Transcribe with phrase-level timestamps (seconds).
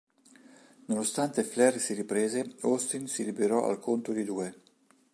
[0.87, 4.59] Nonostante Flair si riprese, Austin si liberò al conto di due.